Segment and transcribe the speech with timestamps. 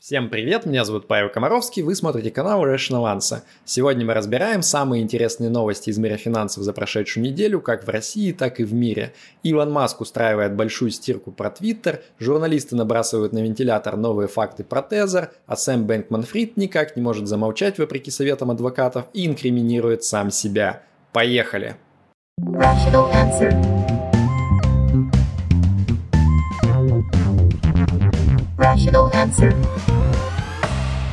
[0.00, 3.40] Всем привет, меня зовут Павел Комаровский, вы смотрите канал Rational Answer.
[3.64, 8.30] Сегодня мы разбираем самые интересные новости из мира финансов за прошедшую неделю, как в России,
[8.30, 9.12] так и в мире.
[9.42, 15.32] Илон Маск устраивает большую стирку про Твиттер, журналисты набрасывают на вентилятор новые факты про Тезер,
[15.46, 20.82] а Сэм Бэнкман Фрид никак не может замолчать вопреки советам адвокатов и инкриминирует сам себя.
[21.12, 21.74] Поехали!
[28.58, 29.54] Rational Answer.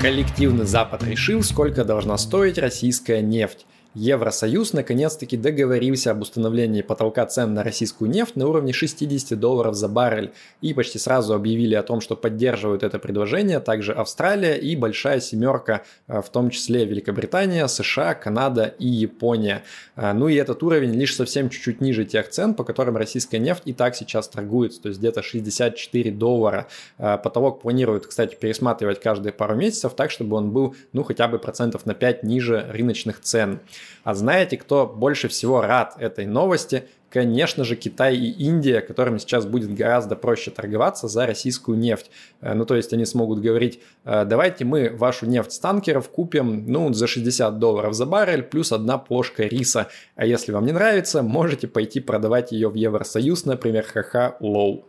[0.05, 3.65] Коллективный Запад решил, сколько должна стоить российская нефть.
[3.95, 9.87] Евросоюз наконец-таки договорился об установлении потолка цен на российскую нефть на уровне 60 долларов за
[9.87, 15.21] баррель и почти сразу объявили о том, что поддерживают это предложение также Австралия и Большая
[15.21, 19.63] Семерка, э, в том числе Великобритания, США, Канада и Япония.
[19.95, 23.63] Э, ну и этот уровень лишь совсем чуть-чуть ниже тех цен, по которым российская нефть
[23.63, 26.67] и так сейчас торгуется, то есть где-то 64 доллара.
[26.97, 31.39] Э, потолок планируют, кстати, пересматривать каждые пару месяцев так, чтобы он был ну хотя бы
[31.39, 33.61] процентов на 5 ниже рыночных цен.
[34.03, 36.85] А знаете, кто больше всего рад этой новости?
[37.09, 42.11] Конечно же, Китай и Индия, которым сейчас будет гораздо проще торговаться за российскую нефть.
[42.41, 46.65] Э, ну, то есть они смогут говорить, «Э, давайте мы вашу нефть с танкеров купим,
[46.67, 49.87] ну, за 60 долларов за баррель, плюс одна плошка риса.
[50.17, 54.83] А если вам не нравится, можете пойти продавать ее в Евросоюз, например, ха-ха, лол.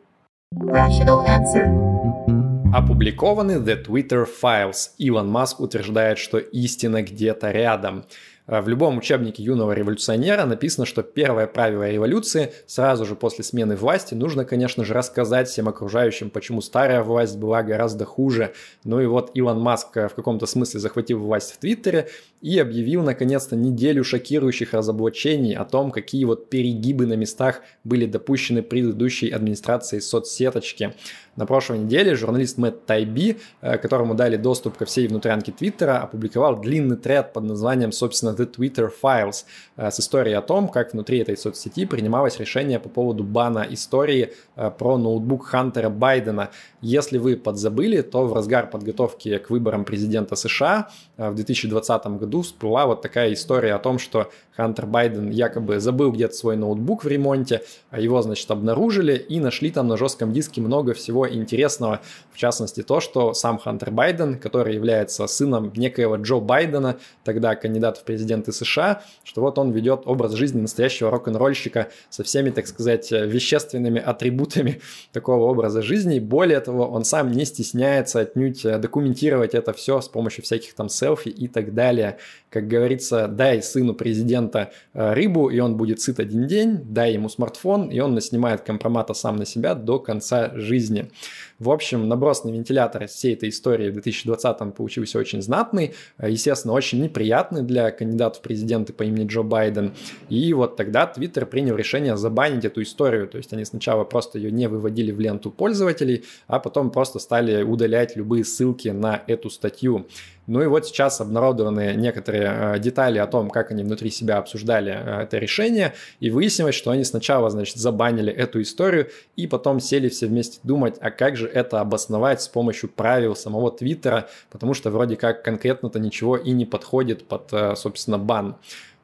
[2.74, 4.90] Опубликованы The Twitter Files.
[4.98, 8.04] Илон Маск утверждает, что истина где-то рядом.
[8.46, 13.76] Э, в любом учебнике юного революционера написано, что первое правило революции сразу же после смены
[13.76, 18.52] власти нужно, конечно же, рассказать всем окружающим, почему старая власть была гораздо хуже.
[18.84, 22.08] Ну и вот Илон Маск э, в каком-то смысле захватил власть в Твиттере
[22.40, 28.62] и объявил наконец-то неделю шокирующих разоблачений о том, какие вот перегибы на местах были допущены
[28.62, 30.94] предыдущей администрацией соцсеточки.
[31.36, 36.60] На прошлой неделе журналист Мэтт Тайби, э, которому дали доступ ко всей внутрянке Твиттера, опубликовал
[36.60, 39.44] длинный тред под названием, собственно, The Twitter Files
[39.76, 44.32] э, с историей о том, как внутри этой соцсети принималось решение по поводу бана истории
[44.56, 46.50] э, про ноутбук Хантера Байдена.
[46.80, 52.86] Если вы подзабыли, то в разгар подготовки к выборам президента США в 2020 году всплыла
[52.86, 57.62] вот такая история о том, что Хантер Байден якобы забыл где-то свой ноутбук в ремонте,
[57.90, 62.00] а его, значит, обнаружили и нашли там на жестком диске много всего интересного,
[62.32, 67.98] в частности то, что сам Хантер Байден, который является сыном некоего Джо Байдена, тогда кандидат
[67.98, 73.10] в президенты США, что вот он ведет образ жизни настоящего рок-н-ролльщика со всеми, так сказать,
[73.10, 74.80] вещественными атрибутами
[75.12, 76.18] такого образа жизни.
[76.18, 81.28] Более того, он сам не стесняется отнюдь документировать это все с помощью всяких там селфи
[81.28, 82.18] и так далее.
[82.50, 87.28] Как говорится, дай сыну президента э, рыбу, и он будет сыт один день, дай ему
[87.28, 91.10] смартфон, и он наснимает компромата сам на себя до конца жизни.
[91.58, 96.72] В общем, наброс на вентилятор всей этой истории в 2020 получился очень знатный, э, естественно,
[96.72, 99.92] очень неприятный для кандидата в президенты по имени Джо Байден.
[100.28, 103.28] И вот тогда Твиттер принял решение забанить эту историю.
[103.28, 107.62] То есть они сначала просто ее не выводили в ленту пользователей, а потом просто стали
[107.62, 110.06] удалять любые ссылки на эту статью.
[110.46, 114.92] Ну и вот сейчас обнародованы некоторые э, детали о том, как они внутри себя обсуждали
[114.92, 120.08] э, это решение, и выяснилось, что они сначала, значит, забанили эту историю, и потом сели
[120.08, 124.90] все вместе думать, а как же это обосновать с помощью правил самого Твиттера, потому что
[124.90, 128.56] вроде как конкретно-то ничего и не подходит под, э, собственно, бан.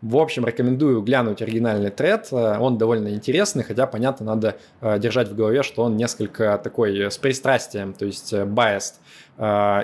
[0.03, 2.33] В общем, рекомендую глянуть оригинальный тред.
[2.33, 4.57] Он довольно интересный, хотя, понятно, надо
[4.99, 8.95] держать в голове, что он несколько такой с пристрастием, то есть biased.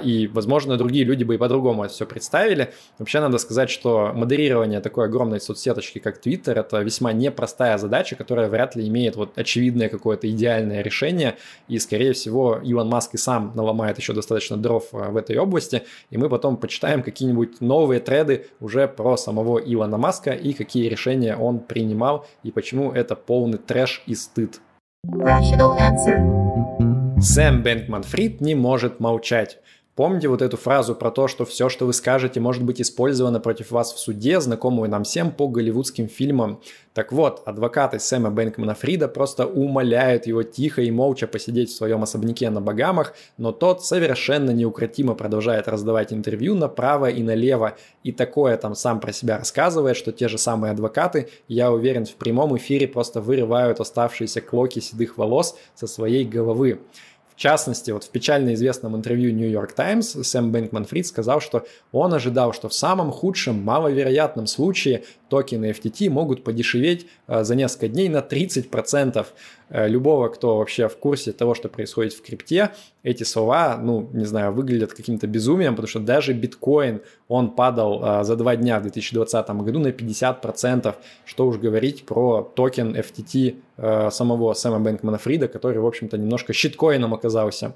[0.05, 2.75] И, возможно, другие люди бы и по-другому это все представили.
[2.99, 8.49] Вообще надо сказать, что модерирование такой огромной соцсеточки, как Twitter, это весьма непростая задача, которая
[8.49, 11.37] вряд ли имеет вот очевидное какое-то идеальное решение.
[11.69, 15.85] И, скорее всего, Илон Маск и сам наломает еще достаточно дров в этой области.
[16.11, 21.37] И мы потом почитаем какие-нибудь новые треды уже про самого Илона Маска и какие решения
[21.37, 24.61] он принимал и почему это полный трэш и стыд.
[27.21, 29.59] Сэм Бэнкман Фрид не может молчать.
[29.99, 33.73] Помните вот эту фразу про то, что все, что вы скажете, может быть использовано против
[33.73, 36.61] вас в суде, знакомую нам всем по голливудским фильмам.
[36.95, 42.05] Так вот, адвокаты Сэма Бэнкмана Фрида просто умоляют его тихо и молча посидеть в своем
[42.05, 47.77] особняке на Багамах, но тот совершенно неукротимо продолжает раздавать интервью направо и налево.
[48.05, 52.15] И такое там сам про себя рассказывает, что те же самые адвокаты, я уверен, в
[52.15, 56.79] прямом эфире просто вырывают оставшиеся клоки седых волос со своей головы.
[57.39, 61.65] В частности, вот в печально известном интервью New York Times Сэм Бэнкман Фрид сказал, что
[61.93, 67.87] он ожидал, что в самом худшем, маловероятном случае токены FTT могут подешеветь э, за несколько
[67.87, 69.25] дней на 30%.
[69.71, 72.71] Э, любого, кто вообще в курсе того, что происходит в крипте,
[73.03, 78.25] эти слова, ну, не знаю, выглядят каким-то безумием, потому что даже биткоин, он падал э,
[78.25, 80.95] за два дня в 2020 году на 50%,
[81.25, 86.53] что уж говорить про токен FTT э, самого Сэма Бэнкмана Фрида, который, в общем-то, немножко
[86.53, 87.75] shitcoin ом оказался.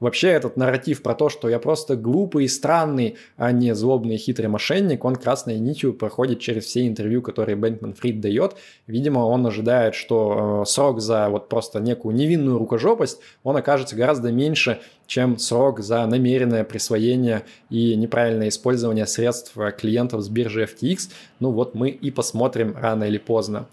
[0.00, 4.18] Вообще этот нарратив про то, что я просто глупый и странный, а не злобный и
[4.18, 8.56] хитрый мошенник, он красной нитью проходит через все интервью, которые Бэнкман Фрид дает.
[8.86, 14.32] Видимо, он ожидает, что э, срок за вот просто некую невинную рукожопость, он окажется гораздо
[14.32, 21.10] меньше, чем срок за намеренное присвоение и неправильное использование средств клиентов с биржи FTX.
[21.40, 23.68] Ну вот мы и посмотрим рано или поздно.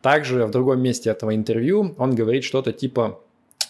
[0.00, 3.20] Также в другом месте этого интервью он говорит что-то типа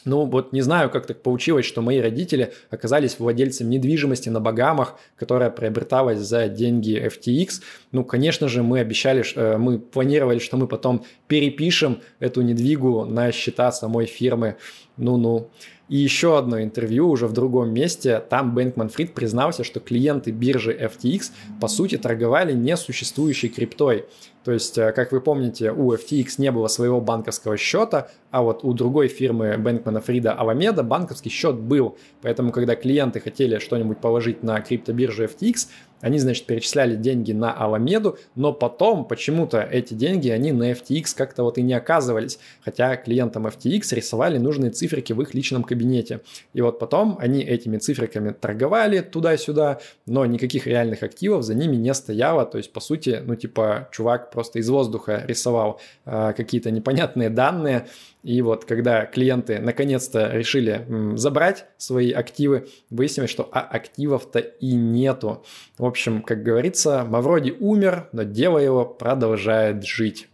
[0.04, 4.98] ну вот не знаю, как так получилось, что мои родители оказались владельцами недвижимости на Багамах,
[5.16, 7.62] которая приобреталась за деньги FTX.
[7.92, 13.30] Ну, конечно же, мы обещали, э, мы планировали, что мы потом перепишем эту недвигу на
[13.32, 14.56] счета самой фирмы.
[14.96, 15.48] Ну-ну.
[15.88, 18.22] И еще одно интервью уже в другом месте.
[18.30, 24.06] Там Бэнкман Фрид признался, что клиенты биржи FTX по сути торговали несуществующей криптой.
[24.44, 28.64] То есть, э, как вы помните, у FTX не было своего банковского счета, а вот
[28.64, 31.96] у другой фирмы Бэнкмана Фрида Аламеда банковский счет был.
[32.22, 35.68] Поэтому, когда клиенты хотели что-нибудь положить на криптобирже FTX,
[36.02, 41.44] они, значит, перечисляли деньги на Аламеду, но потом почему-то эти деньги, они на FTX как-то
[41.44, 42.40] вот и не оказывались.
[42.64, 46.20] Хотя клиентам FTX рисовали нужные циферки в их личном кабинете.
[46.54, 51.94] И вот потом они этими циферками торговали туда-сюда, но никаких реальных активов за ними не
[51.94, 52.46] стояло.
[52.46, 57.86] То есть, по сути, ну, типа, чувак просто из воздуха рисовал э, какие-то непонятные данные,
[58.22, 60.86] и вот когда клиенты наконец-то решили
[61.16, 65.44] забрать свои активы, выяснилось, что а активов-то и нету.
[65.78, 70.28] В общем, как говорится, Мавроди умер, но дело его продолжает жить.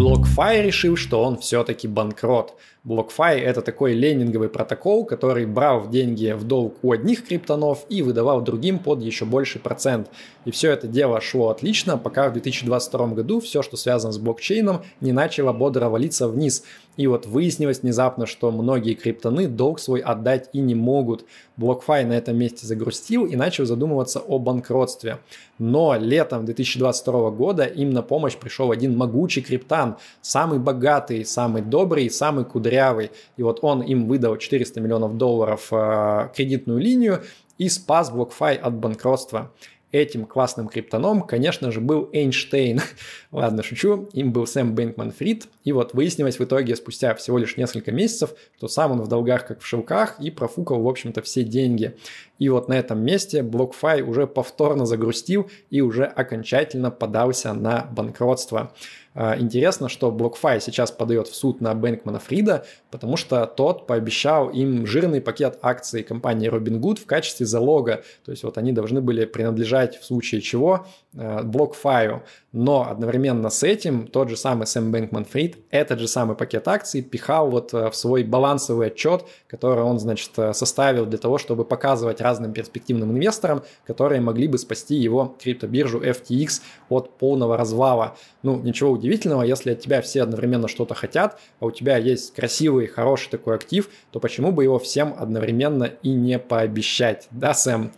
[0.00, 2.54] BlockFi решил, что он все-таки банкрот.
[2.86, 8.40] BlockFi– это такой ленинговый протокол, который брал деньги в долг у одних криптонов и выдавал
[8.40, 10.08] другим под еще больший процент.
[10.46, 14.80] И все это дело шло отлично, пока в 2022 году все, что связано с блокчейном,
[15.02, 16.64] не начало бодро валиться вниз.
[16.96, 21.26] И вот выяснилось внезапно, что многие криптоны долг свой отдать и не могут.
[21.58, 25.18] BlockFi на этом месте загрустил и начал задумываться о банкротстве.
[25.60, 32.08] Но летом 2022 года им на помощь пришел один могучий криптан, самый богатый, самый добрый,
[32.08, 33.10] самый кудрявый.
[33.36, 37.22] И вот он им выдал 400 миллионов долларов э, кредитную линию
[37.58, 39.52] и спас BlockFi от банкротства.
[39.92, 42.80] Этим классным криптоном, конечно же, был Эйнштейн.
[43.32, 44.08] Ладно, шучу.
[44.12, 45.48] Им был Сэм Бэнкман Фрид.
[45.64, 49.46] И вот выяснилось в итоге спустя всего лишь несколько месяцев, что сам он в долгах
[49.46, 51.96] как в шелках и профукал, в общем-то, все деньги.
[52.38, 58.72] И вот на этом месте BlockFi уже повторно загрустил и уже окончательно подался на банкротство.
[59.12, 64.50] А, интересно, что BlockFi сейчас подает в суд на Бэнкмана Фрида, потому что тот пообещал
[64.50, 68.04] им жирный пакет акций компании Robinhood в качестве залога.
[68.24, 70.86] То есть вот они должны были принадлежать в случае чего
[71.16, 72.20] а, BlockFi.
[72.52, 77.02] Но одновременно с этим тот же самый Сэм Бэнкман Фрид этот же самый пакет акций
[77.02, 82.20] пихал вот а, в свой балансовый отчет, который он, значит, составил для того, чтобы показывать
[82.20, 88.16] разным перспективным инвесторам, которые могли бы спасти его криптобиржу FTX от полного развала.
[88.42, 89.09] Ну, ничего удивительного,
[89.42, 93.88] если от тебя все одновременно что-то хотят, а у тебя есть красивый, хороший такой актив,
[94.10, 97.92] то почему бы его всем одновременно и не пообещать, да, Сэм?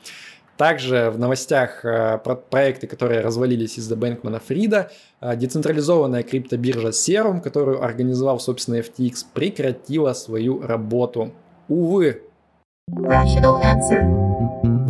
[0.57, 7.41] Также в новостях э, про проекты, которые развалились из-за Бэнкмана Фрида, э, децентрализованная криптобиржа Serum,
[7.41, 11.33] которую организовал, собственно, FTX, прекратила свою работу.
[11.69, 12.23] Увы.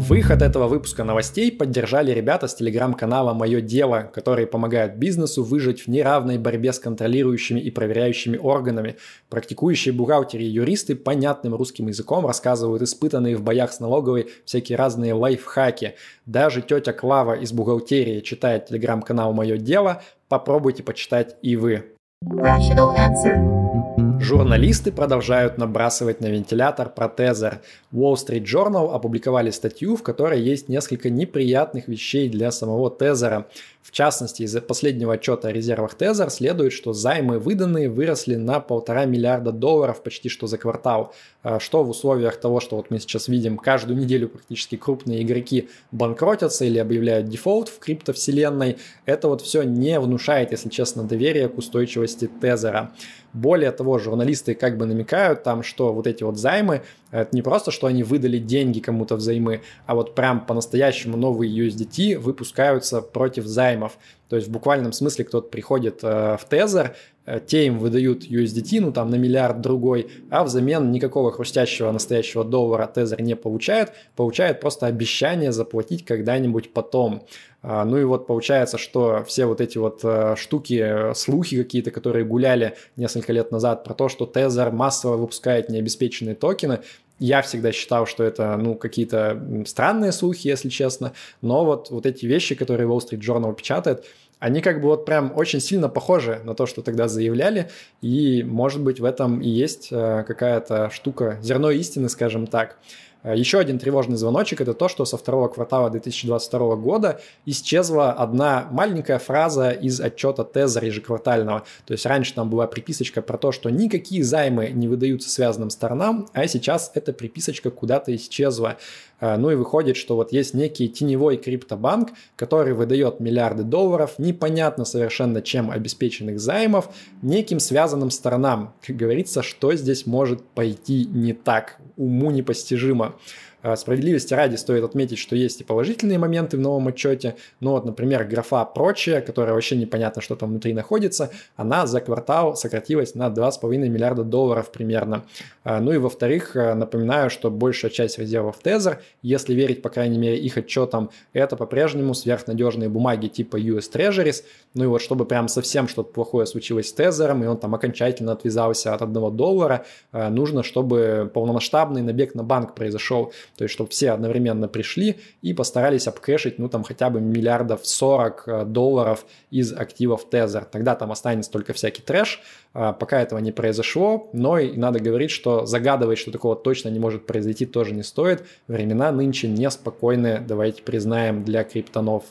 [0.08, 5.88] Выход этого выпуска новостей поддержали ребята с телеграм-канала «Мое дело», которые помогают бизнесу выжить в
[5.88, 8.96] неравной борьбе с контролирующими и проверяющими органами.
[9.28, 15.12] Практикующие бухгалтеры и юристы понятным русским языком рассказывают испытанные в боях с налоговой всякие разные
[15.12, 15.94] лайфхаки.
[16.26, 21.84] Даже тетя Клава из бухгалтерии читает телеграм-канал «Мое дело», попробуйте почитать и вы.
[22.24, 24.11] Rational answer.
[24.22, 27.60] Журналисты продолжают набрасывать на вентилятор протезер.
[27.92, 33.48] Wall Street Journal опубликовали статью, в которой есть несколько неприятных вещей для самого тезера.
[33.82, 39.06] В частности, из последнего отчета о резервах Тезер следует, что займы выданные выросли на полтора
[39.06, 41.12] миллиарда долларов почти что за квартал,
[41.42, 45.68] а что в условиях того, что вот мы сейчас видим, каждую неделю практически крупные игроки
[45.90, 51.58] банкротятся или объявляют дефолт в криптовселенной, это вот все не внушает, если честно, доверия к
[51.58, 52.92] устойчивости Тезера.
[53.32, 57.70] Более того, журналисты как бы намекают там, что вот эти вот займы, это не просто,
[57.70, 63.96] что они выдали деньги кому-то взаймы, а вот прям по-настоящему новые USDT выпускаются против займов.
[64.32, 68.80] То есть в буквальном смысле кто-то приходит э, в Тезер, Э, те им выдают USDT,
[68.80, 74.60] ну там на миллиард другой, а взамен никакого хрустящего настоящего доллара Тезер не получает, получает
[74.60, 77.24] просто обещание заплатить когда-нибудь потом.
[77.62, 82.24] А, ну и вот получается, что все вот эти вот э, штуки, слухи какие-то, которые
[82.24, 86.80] гуляли несколько лет назад про то, что Тезер массово выпускает необеспеченные токены,
[87.18, 92.26] я всегда считал, что это, ну, какие-то странные слухи, если честно, но вот, вот эти
[92.26, 94.04] вещи, которые Wall Street Journal печатает,
[94.42, 98.80] они как бы вот прям очень сильно похожи на то, что тогда заявляли, и, может
[98.82, 102.76] быть, в этом и есть э, какая-то штука, зерно истины, скажем так.
[103.22, 108.68] Э, Еще один тревожный звоночек– это то, что со второго квартала 2022 года исчезла одна
[108.70, 111.64] маленькая фраза из отчета Тезер ежеквартального.
[111.86, 116.28] То есть раньше там была приписочка про то, что никакие займы не выдаются связанным сторонам,
[116.32, 118.76] а сейчас эта приписочка куда-то исчезла.
[119.22, 124.84] Э, ну и выходит, что вот есть некий теневой криптобанк, который выдает миллиарды долларов, непонятно
[124.84, 128.74] совершенно чем обеспеченных займов, неким связанным сторонам.
[128.84, 133.14] Как говорится, что здесь может пойти не так, уму непостижимо.
[133.62, 137.36] А, справедливости ради стоит отметить, что есть и положительные моменты в новом отчете.
[137.60, 142.56] Ну вот, например, графа «Прочее», которая вообще непонятно, что там внутри находится, она за квартал
[142.56, 145.24] сократилась на 2,5 миллиарда долларов примерно.
[145.62, 150.18] А, ну и во-вторых, а, напоминаю, что большая часть резервов Tether, если верить, по крайней
[150.18, 154.42] мере, их отчетам, это по-прежнему сверхнадежные бумаги типа US Treasuries.
[154.74, 158.32] Ну и вот чтобы прям совсем что-то плохое случилось с Тезером, и он там окончательно
[158.32, 163.32] отвязался от одного доллара, нужно, чтобы полномасштабный набег на банк произошел.
[163.56, 168.44] То есть, чтобы все одновременно пришли и постарались обкэшить, ну, там, хотя бы миллиардов 40
[168.46, 170.66] э, долларов из активов Tether.
[170.70, 172.40] Тогда там останется только всякий трэш.
[172.74, 176.98] А, пока этого не произошло, но и надо говорить, что загадывать, что такого точно не
[176.98, 178.44] может произойти, тоже не стоит.
[178.66, 182.24] Времена нынче неспокойные, давайте признаем, для криптонов.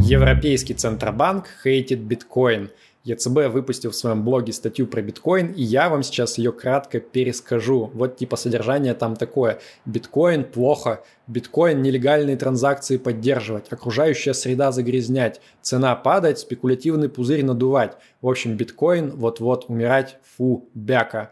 [0.00, 2.70] Европейский Центробанк хейтит биткоин–
[3.08, 7.90] ЕЦБ выпустил в своем блоге статью про биткоин, и я вам сейчас ее кратко перескажу.
[7.94, 9.60] Вот типа содержание там такое.
[9.86, 17.96] Биткоин плохо, биткоин нелегальные транзакции поддерживать, окружающая среда загрязнять, цена падать, спекулятивный пузырь надувать.
[18.20, 21.30] В общем, биткоин вот-вот умирать, фу, бяка.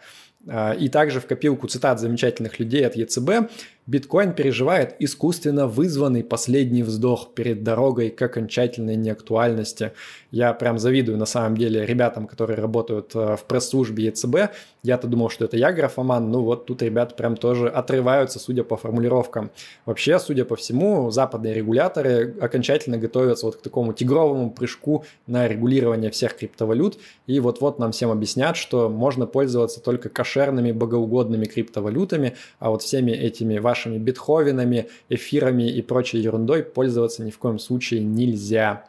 [0.49, 3.51] А, и также в копилку цитат замечательных людей от ЕЦБ
[3.89, 9.93] Биткоин переживает искусственно вызванный последний вздох перед дорогой к окончательной неактуальности.
[10.33, 14.51] Я прям завидую на самом деле ребятам, которые работают э, в пресс-службе ЕЦБ.
[14.83, 18.77] Я-то думал, что это я графоман, ну вот тут ребята прям тоже отрываются, судя по
[18.77, 19.53] формулировкам.
[19.85, 26.11] Вообще, судя по всему, западные регуляторы окончательно готовятся вот к такому тигровому прыжку на регулирование
[26.11, 26.99] всех криптовалют.
[27.29, 33.13] И вот-вот нам всем объяснят, что можно пользоваться только кошерными, богоугодными криптовалютами, а вот всеми
[33.13, 38.85] этими вашими вашими бетховенами, эфирами и прочей ерундой пользоваться ни в коем случае нельзя.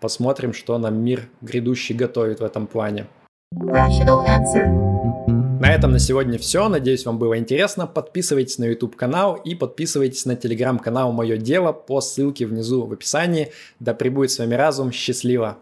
[0.00, 3.06] Посмотрим, что нам мир грядущий готовит в этом плане.
[5.60, 6.68] На этом на сегодня все.
[6.68, 7.86] Надеюсь, вам было интересно.
[7.86, 12.92] Подписывайтесь на YouTube канал и подписывайтесь на телеграм канал Мое Дело по ссылке внизу в
[12.92, 13.52] описании.
[13.78, 14.90] Да пребудет с вами разум.
[14.92, 15.58] Счастливо!